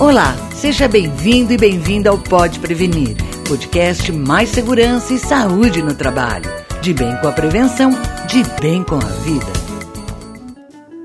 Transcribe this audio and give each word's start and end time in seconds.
Olá, 0.00 0.34
seja 0.54 0.88
bem-vindo 0.88 1.52
e 1.52 1.56
bem-vinda 1.56 2.10
ao 2.10 2.18
Pode 2.18 2.58
Prevenir, 2.58 3.14
podcast 3.46 4.10
mais 4.10 4.48
segurança 4.48 5.12
e 5.12 5.18
saúde 5.18 5.82
no 5.82 5.94
trabalho. 5.94 6.50
De 6.80 6.92
bem 6.92 7.14
com 7.18 7.28
a 7.28 7.32
prevenção, 7.32 7.90
de 8.26 8.42
bem 8.60 8.82
com 8.82 8.96
a 8.96 9.06
vida. 9.22 9.52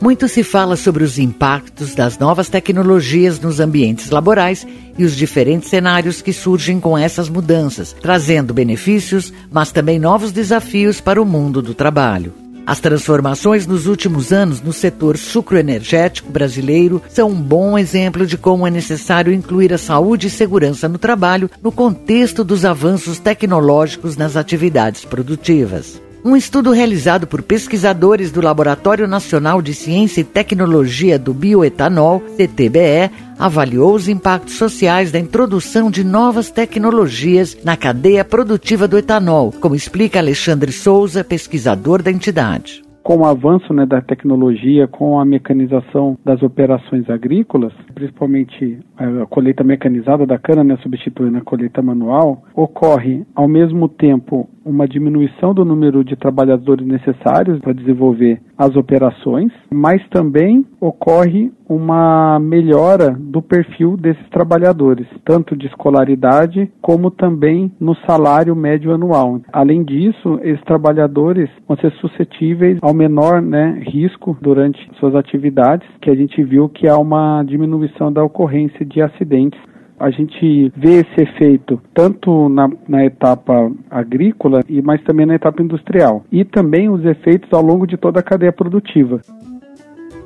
Muito 0.00 0.28
se 0.28 0.42
fala 0.42 0.76
sobre 0.76 1.04
os 1.04 1.18
impactos 1.18 1.94
das 1.94 2.18
novas 2.18 2.48
tecnologias 2.48 3.40
nos 3.40 3.60
ambientes 3.60 4.08
laborais 4.10 4.66
e 4.96 5.04
os 5.04 5.16
diferentes 5.16 5.68
cenários 5.68 6.22
que 6.22 6.32
surgem 6.32 6.80
com 6.80 6.96
essas 6.96 7.28
mudanças, 7.28 7.94
trazendo 8.00 8.54
benefícios, 8.54 9.32
mas 9.50 9.72
também 9.72 9.98
novos 9.98 10.32
desafios 10.32 11.00
para 11.00 11.20
o 11.20 11.26
mundo 11.26 11.60
do 11.60 11.74
trabalho. 11.74 12.45
As 12.66 12.80
transformações 12.80 13.64
nos 13.64 13.86
últimos 13.86 14.32
anos 14.32 14.60
no 14.60 14.72
setor 14.72 15.16
sucroenergético 15.16 16.32
brasileiro 16.32 17.00
são 17.08 17.30
um 17.30 17.40
bom 17.40 17.78
exemplo 17.78 18.26
de 18.26 18.36
como 18.36 18.66
é 18.66 18.70
necessário 18.70 19.32
incluir 19.32 19.72
a 19.72 19.78
saúde 19.78 20.26
e 20.26 20.30
segurança 20.30 20.88
no 20.88 20.98
trabalho 20.98 21.48
no 21.62 21.70
contexto 21.70 22.42
dos 22.42 22.64
avanços 22.64 23.20
tecnológicos 23.20 24.16
nas 24.16 24.36
atividades 24.36 25.04
produtivas. 25.04 26.05
Um 26.26 26.34
estudo 26.34 26.72
realizado 26.72 27.24
por 27.24 27.40
pesquisadores 27.40 28.32
do 28.32 28.40
Laboratório 28.40 29.06
Nacional 29.06 29.62
de 29.62 29.72
Ciência 29.72 30.22
e 30.22 30.24
Tecnologia 30.24 31.20
do 31.20 31.32
Bioetanol, 31.32 32.20
CTBE, 32.36 33.12
avaliou 33.38 33.94
os 33.94 34.08
impactos 34.08 34.54
sociais 34.54 35.12
da 35.12 35.20
introdução 35.20 35.88
de 35.88 36.02
novas 36.02 36.50
tecnologias 36.50 37.56
na 37.62 37.76
cadeia 37.76 38.24
produtiva 38.24 38.88
do 38.88 38.98
etanol, 38.98 39.54
como 39.60 39.76
explica 39.76 40.18
Alexandre 40.18 40.72
Souza, 40.72 41.22
pesquisador 41.22 42.02
da 42.02 42.10
entidade 42.10 42.85
com 43.06 43.18
o 43.18 43.24
avanço 43.24 43.72
né, 43.72 43.86
da 43.86 44.00
tecnologia, 44.00 44.88
com 44.88 45.20
a 45.20 45.24
mecanização 45.24 46.18
das 46.24 46.42
operações 46.42 47.08
agrícolas, 47.08 47.72
principalmente 47.94 48.80
a 48.96 49.26
colheita 49.26 49.62
mecanizada 49.62 50.26
da 50.26 50.36
cana, 50.36 50.64
né, 50.64 50.76
substituindo 50.82 51.38
a 51.38 51.40
colheita 51.40 51.80
manual, 51.80 52.42
ocorre 52.52 53.24
ao 53.32 53.46
mesmo 53.46 53.88
tempo 53.88 54.48
uma 54.64 54.88
diminuição 54.88 55.54
do 55.54 55.64
número 55.64 56.02
de 56.02 56.16
trabalhadores 56.16 56.84
necessários 56.84 57.60
para 57.60 57.72
desenvolver 57.72 58.40
as 58.58 58.74
operações, 58.74 59.52
mas 59.72 60.02
também 60.08 60.66
ocorre 60.80 61.52
uma 61.68 62.38
melhora 62.40 63.10
do 63.10 63.40
perfil 63.40 63.96
desses 63.96 64.28
trabalhadores, 64.30 65.06
tanto 65.24 65.56
de 65.56 65.66
escolaridade 65.66 66.70
como 66.80 67.10
também 67.10 67.70
no 67.78 67.94
salário 68.06 68.56
médio 68.56 68.92
anual. 68.92 69.40
Além 69.52 69.84
disso, 69.84 70.40
esses 70.42 70.64
trabalhadores 70.64 71.48
vão 71.68 71.76
ser 71.76 71.92
suscetíveis 72.00 72.78
ao 72.82 72.94
menor 72.96 73.40
né, 73.42 73.82
risco 73.86 74.36
durante 74.40 74.78
suas 74.98 75.14
atividades, 75.14 75.86
que 76.00 76.10
a 76.10 76.14
gente 76.14 76.42
viu 76.42 76.68
que 76.68 76.88
há 76.88 76.98
uma 76.98 77.42
diminuição 77.44 78.12
da 78.12 78.24
ocorrência 78.24 78.84
de 78.84 79.02
acidentes 79.02 79.60
a 79.98 80.10
gente 80.10 80.70
vê 80.76 81.00
esse 81.00 81.22
efeito 81.22 81.80
tanto 81.94 82.48
na, 82.48 82.68
na 82.86 83.04
etapa 83.04 83.72
agrícola, 83.90 84.62
e 84.68 84.82
mas 84.82 85.02
também 85.04 85.26
na 85.26 85.34
etapa 85.34 85.62
industrial. 85.62 86.24
E 86.30 86.44
também 86.44 86.90
os 86.90 87.04
efeitos 87.04 87.50
ao 87.52 87.62
longo 87.62 87.86
de 87.86 87.96
toda 87.96 88.20
a 88.20 88.22
cadeia 88.22 88.52
produtiva. 88.52 89.20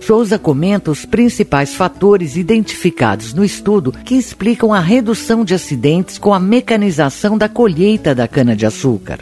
Souza 0.00 0.38
comenta 0.38 0.90
os 0.90 1.04
principais 1.04 1.74
fatores 1.74 2.36
identificados 2.36 3.34
no 3.34 3.44
estudo 3.44 3.92
que 3.92 4.14
explicam 4.14 4.72
a 4.72 4.80
redução 4.80 5.44
de 5.44 5.54
acidentes 5.54 6.16
com 6.18 6.32
a 6.32 6.40
mecanização 6.40 7.36
da 7.36 7.48
colheita 7.48 8.14
da 8.14 8.26
cana-de-açúcar 8.26 9.18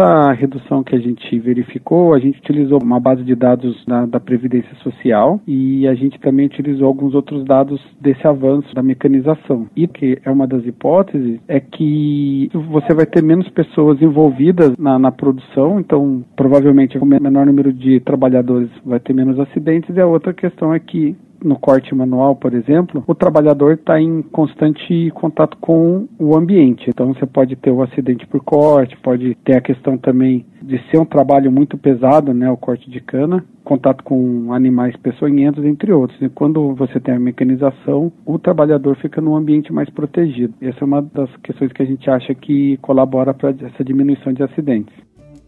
essa 0.00 0.32
redução 0.32 0.82
que 0.82 0.96
a 0.96 0.98
gente 0.98 1.38
verificou, 1.38 2.14
a 2.14 2.18
gente 2.18 2.38
utilizou 2.38 2.78
uma 2.82 2.98
base 2.98 3.22
de 3.22 3.34
dados 3.34 3.84
da, 3.86 4.06
da, 4.06 4.18
Previdência 4.18 4.74
Social 4.82 5.40
e 5.46 5.86
a 5.86 5.94
gente 5.94 6.18
também 6.20 6.46
utilizou 6.46 6.86
alguns 6.86 7.14
outros 7.14 7.44
dados 7.44 7.80
desse 8.00 8.26
avanço 8.26 8.74
da 8.74 8.82
mecanização. 8.82 9.66
E 9.76 9.86
que 9.86 10.18
é 10.24 10.30
uma 10.30 10.46
das 10.46 10.64
hipóteses 10.64 11.38
é 11.46 11.60
que 11.60 12.50
você 12.52 12.94
vai 12.94 13.06
ter 13.06 13.22
menos 13.22 13.48
pessoas 13.50 14.00
envolvidas 14.00 14.76
na, 14.78 14.98
na 14.98 15.12
produção, 15.12 15.78
então 15.78 16.24
provavelmente 16.34 16.98
com 16.98 17.04
menor 17.04 17.44
número 17.44 17.72
de 17.72 18.00
trabalhadores 18.00 18.70
vai 18.84 19.00
ter 19.00 19.12
menos 19.12 19.38
acidentes. 19.38 19.94
E 19.94 20.00
a 20.00 20.06
outra 20.06 20.32
questão 20.32 20.72
é 20.72 20.78
que 20.78 21.16
no 21.42 21.58
corte 21.58 21.94
manual, 21.94 22.36
por 22.36 22.54
exemplo, 22.54 23.02
o 23.06 23.14
trabalhador 23.14 23.74
está 23.74 24.00
em 24.00 24.22
constante 24.22 25.10
contato 25.12 25.56
com 25.60 26.06
o 26.18 26.36
ambiente. 26.36 26.88
Então 26.88 27.12
você 27.12 27.26
pode 27.26 27.56
ter 27.56 27.70
o 27.70 27.82
acidente 27.82 28.26
por 28.26 28.42
corte, 28.42 28.96
pode 28.98 29.34
ter 29.36 29.56
a 29.56 29.60
questão 29.60 29.96
também 29.96 30.46
de 30.62 30.78
ser 30.90 30.98
um 30.98 31.04
trabalho 31.04 31.50
muito 31.50 31.78
pesado, 31.78 32.34
né, 32.34 32.50
o 32.50 32.56
corte 32.56 32.90
de 32.90 33.00
cana, 33.00 33.44
contato 33.64 34.04
com 34.04 34.52
animais 34.52 34.94
peçonhentos, 34.96 35.64
entre 35.64 35.92
outros. 35.92 36.20
E 36.20 36.28
quando 36.28 36.74
você 36.74 37.00
tem 37.00 37.14
a 37.14 37.20
mecanização, 37.20 38.12
o 38.26 38.38
trabalhador 38.38 38.96
fica 38.96 39.20
num 39.20 39.34
ambiente 39.34 39.72
mais 39.72 39.88
protegido. 39.90 40.54
Essa 40.60 40.80
é 40.80 40.84
uma 40.84 41.02
das 41.02 41.34
questões 41.38 41.72
que 41.72 41.82
a 41.82 41.86
gente 41.86 42.08
acha 42.10 42.34
que 42.34 42.76
colabora 42.78 43.32
para 43.32 43.50
essa 43.50 43.84
diminuição 43.84 44.32
de 44.32 44.42
acidentes. 44.42 44.94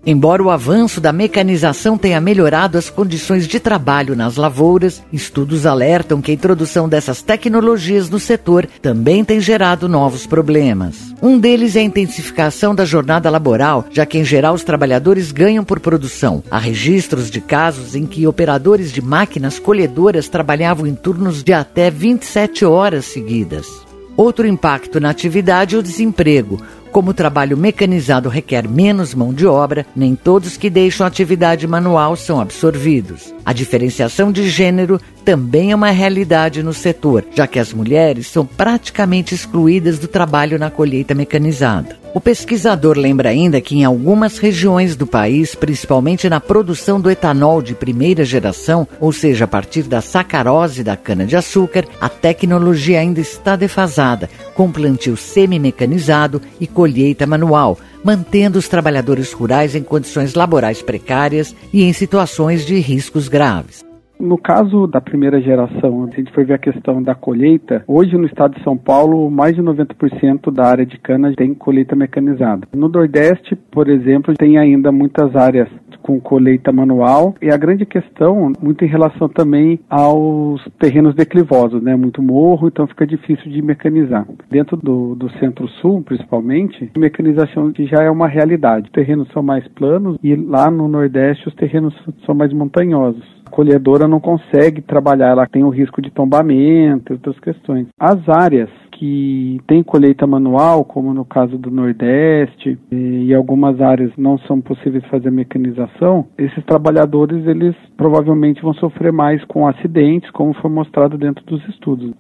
Embora 0.05 0.43
o 0.43 0.51
avanço 0.51 1.01
da 1.01 1.13
mecanização 1.13 1.97
tenha 1.97 2.21
melhorado 2.21 2.77
as 2.77 2.91
condições 2.91 3.47
de 3.47 3.61
trabalho 3.61 4.17
nas 4.17 4.35
lavouras, 4.35 5.01
estudos 5.13 5.65
alertam 5.65 6.21
que 6.21 6.33
a 6.33 6.35
introdução 6.35 6.89
dessas 6.89 7.23
tecnologias 7.23 8.11
no 8.11 8.19
setor 8.19 8.67
também 8.81 9.25
tem 9.25 9.41
gerado 9.41 9.89
novos 9.89 10.27
problemas. 10.27 11.15
Um 11.23 11.39
deles 11.39 11.77
é 11.77 11.81
a 11.81 11.85
intensificação 11.85 12.75
da 12.75 12.85
jornada 12.85 13.31
laboral, 13.31 13.85
já 13.93 14.05
que 14.05 14.19
em 14.19 14.25
geral 14.25 14.55
os 14.55 14.65
trabalhadores 14.65 15.31
ganham 15.31 15.63
por 15.63 15.79
produção. 15.79 16.43
Há 16.51 16.59
registros 16.59 17.31
de 17.31 17.41
casos 17.41 17.95
em 17.95 18.05
que 18.05 18.27
operadores 18.27 18.91
de 18.91 19.01
máquinas 19.01 19.61
colhedoras 19.61 20.29
trabalhavam 20.29 20.85
em 20.85 20.97
turnos 20.97 21.45
de 21.45 21.53
até 21.53 21.93
27 21.93 22.65
horas 22.65 23.05
seguidas. 23.05 23.69
Outro 24.17 24.47
impacto 24.49 25.01
na 25.01 25.11
atividade 25.11 25.77
é 25.77 25.79
o 25.79 25.83
desemprego. 25.83 26.61
Como 26.93 27.11
o 27.11 27.15
trabalho 27.15 27.57
mecanizado 27.57 28.29
requer 28.29 28.69
menos 28.69 29.15
mão 29.15 29.33
de 29.33 29.47
obra, 29.47 29.87
nem 29.97 30.15
todos 30.15 30.59
que 30.59 30.69
deixam 30.69 31.07
a 31.07 31.09
atividade 31.09 31.67
manual 31.67 32.15
são 32.17 32.39
absorvidos. 32.39 33.33
A 33.47 33.55
diferenciação 33.55 34.31
de 34.31 34.47
gênero 34.47 35.01
também 35.25 35.73
é 35.73 35.75
uma 35.75 35.91
realidade 35.91 36.63
no 36.63 36.75
setor, 36.75 37.25
já 37.35 37.47
que 37.47 37.59
as 37.59 37.73
mulheres 37.73 38.27
são 38.27 38.45
praticamente 38.45 39.35
excluídas 39.35 39.99
do 39.99 40.07
trabalho 40.07 40.59
na 40.59 40.71
colheita 40.71 41.15
mecanizada. 41.15 42.02
O 42.15 42.21
pesquisador 42.21 42.99
lembra 42.99 43.31
ainda 43.31 43.59
que 43.59 43.75
em 43.75 43.85
algumas 43.85 44.37
regiões 44.37 44.95
do 44.95 45.07
país, 45.07 45.55
principalmente 45.55 46.29
na 46.29 46.41
produção 46.41 47.01
do 47.01 47.11
etanol 47.11 47.63
de 47.63 47.75
primeira 47.75 48.23
geração, 48.23 48.87
ou 49.01 49.13
seja, 49.13 49.47
a 49.47 49.49
partir 49.49 49.85
da 49.85 50.03
sacarose 50.03 50.85
da 50.85 50.95
cana-de-açúcar, 50.95 51.87
a 51.99 52.11
tecnologia 52.11 53.01
ainda 53.01 53.21
está 53.21 53.57
defasada, 53.57 54.29
com 54.55 54.71
plantio 54.71 55.17
semi-mecanizado 55.17 56.43
e 56.61 56.67
colheita 56.67 57.27
manual, 57.27 57.79
mantendo 58.05 58.59
os 58.59 58.69
trabalhadores 58.69 59.33
rurais 59.33 59.75
em 59.75 59.83
condições 59.83 60.35
laborais 60.35 60.83
precárias 60.83 61.57
e 61.73 61.83
em 61.83 61.95
situações 61.95 62.67
de 62.67 62.79
riscos 62.79 63.27
graves. 63.27 63.92
No 64.23 64.39
caso 64.39 64.87
da 64.87 65.01
primeira 65.01 65.41
geração, 65.41 66.05
a 66.05 66.15
gente 66.15 66.31
for 66.31 66.45
ver 66.45 66.55
a 66.55 66.59
questão 66.59 67.03
da 67.03 67.13
colheita, 67.13 67.83
hoje 67.89 68.17
no 68.17 68.25
estado 68.25 68.55
de 68.55 68.63
São 68.63 68.79
Paulo, 68.79 69.29
mais 69.29 69.57
de 69.57 69.61
90% 69.61 70.49
da 70.53 70.65
área 70.65 70.87
de 70.87 70.97
cana 70.97 71.35
tem 71.35 71.53
colheita 71.53 71.97
mecanizada. 71.97 72.69
No 72.73 72.89
Nordeste, 72.89 73.57
por 73.57 73.89
exemplo, 73.89 74.33
tem 74.35 74.59
ainda 74.59 74.93
muitas 74.93 75.35
áreas 75.35 75.69
com 76.03 76.21
colheita 76.21 76.71
manual 76.71 77.35
e 77.43 77.51
a 77.51 77.57
grande 77.57 77.85
questão, 77.85 78.53
muito 78.63 78.85
em 78.85 78.89
relação 78.89 79.29
também 79.29 79.81
aos 79.91 80.65
terrenos 80.79 81.17
declivosos, 81.17 81.83
né? 81.83 81.97
Muito 81.97 82.23
morro, 82.23 82.69
então 82.69 82.87
fica 82.87 83.05
difícil 83.05 83.51
de 83.51 83.61
mecanizar. 83.61 84.25
Dentro 84.49 84.77
do, 84.77 85.17
do 85.17 85.31
centro-sul, 85.39 86.01
principalmente, 86.03 86.93
a 86.95 86.99
mecanização 86.99 87.73
já 87.77 88.05
é 88.05 88.11
uma 88.11 88.29
realidade. 88.29 88.87
Os 88.87 88.93
terrenos 88.93 89.29
são 89.33 89.43
mais 89.43 89.67
planos 89.69 90.17
e 90.23 90.37
lá 90.37 90.71
no 90.71 90.87
Nordeste 90.87 91.49
os 91.49 91.55
terrenos 91.57 91.93
são 92.25 92.37
mais 92.37 92.53
montanhosos 92.53 93.42
colhedora 93.53 94.09
não 94.09 94.19
consegue 94.19 94.81
trabalhar, 94.81 95.29
ela 95.29 95.47
tem 95.47 95.63
o 95.63 95.69
risco 95.69 96.01
de 96.01 96.11
tombamento 96.11 97.13
e 97.13 97.15
outras 97.15 97.39
questões. 97.39 97.87
As 98.01 98.27
áreas 98.29 98.71
que 98.93 99.61
têm 99.67 99.83
colheita 99.83 100.27
manual, 100.27 100.85
como 100.85 101.13
no 101.13 101.25
caso 101.25 101.59
do 101.59 101.71
Nordeste, 101.71 102.79
e 102.91 103.35
algumas 103.35 103.81
áreas 103.81 104.13
não 104.17 104.39
são 104.39 104.61
possíveis 104.61 105.05
fazer 105.07 105.31
mecanização, 105.31 106.27
esses 106.39 106.65
trabalhadores 106.65 107.47
eles 107.47 107.75
provavelmente 107.97 108.63
vão 108.63 108.73
sofrer 108.75 109.13
mais 109.13 109.45
com 109.45 109.67
acidentes, 109.67 110.31
como 110.31 110.55
foi 110.55 110.71
mostrado 110.71 111.19
dentro 111.19 111.45
dos 111.45 111.67
estudos. 111.69 112.13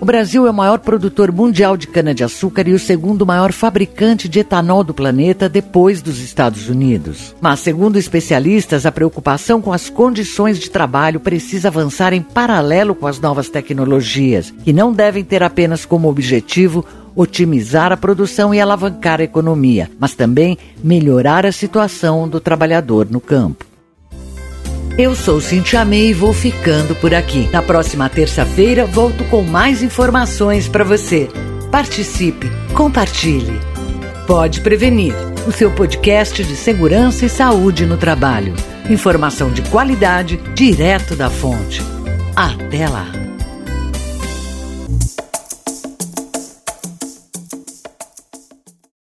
O 0.00 0.06
Brasil 0.06 0.46
é 0.46 0.50
o 0.50 0.54
maior 0.54 0.78
produtor 0.78 1.30
mundial 1.30 1.76
de 1.76 1.86
cana-de-açúcar 1.86 2.66
e 2.66 2.72
o 2.72 2.78
segundo 2.78 3.26
maior 3.26 3.52
fabricante 3.52 4.30
de 4.30 4.38
etanol 4.38 4.82
do 4.82 4.94
planeta 4.94 5.46
depois 5.46 6.00
dos 6.00 6.20
Estados 6.20 6.70
Unidos. 6.70 7.36
Mas, 7.38 7.60
segundo 7.60 7.98
especialistas, 7.98 8.86
a 8.86 8.92
preocupação 8.92 9.60
com 9.60 9.74
as 9.74 9.90
condições 9.90 10.58
de 10.58 10.70
trabalho 10.70 11.20
precisa 11.20 11.68
avançar 11.68 12.14
em 12.14 12.22
paralelo 12.22 12.94
com 12.94 13.06
as 13.06 13.20
novas 13.20 13.50
tecnologias, 13.50 14.50
que 14.64 14.72
não 14.72 14.90
devem 14.90 15.22
ter 15.22 15.42
apenas 15.42 15.84
como 15.84 16.08
objetivo 16.08 16.82
otimizar 17.14 17.92
a 17.92 17.96
produção 17.96 18.54
e 18.54 18.60
alavancar 18.60 19.20
a 19.20 19.24
economia, 19.24 19.90
mas 19.98 20.14
também 20.14 20.56
melhorar 20.82 21.44
a 21.44 21.52
situação 21.52 22.26
do 22.26 22.40
trabalhador 22.40 23.06
no 23.10 23.20
campo. 23.20 23.69
Eu 24.98 25.14
sou 25.14 25.40
Cintia 25.40 25.84
May 25.84 26.08
e 26.08 26.12
vou 26.12 26.32
ficando 26.32 26.94
por 26.94 27.14
aqui. 27.14 27.48
Na 27.50 27.62
próxima 27.62 28.08
terça-feira 28.08 28.84
volto 28.84 29.24
com 29.24 29.42
mais 29.42 29.82
informações 29.82 30.68
para 30.68 30.84
você. 30.84 31.28
Participe, 31.70 32.50
compartilhe. 32.74 33.60
Pode 34.26 34.60
prevenir. 34.60 35.14
O 35.46 35.52
seu 35.52 35.70
podcast 35.70 36.44
de 36.44 36.54
segurança 36.54 37.24
e 37.24 37.28
saúde 37.28 37.86
no 37.86 37.96
trabalho. 37.96 38.54
Informação 38.90 39.50
de 39.50 39.62
qualidade 39.62 40.36
direto 40.54 41.16
da 41.16 41.30
fonte. 41.30 41.80
Até 42.36 42.86
lá. 42.86 43.29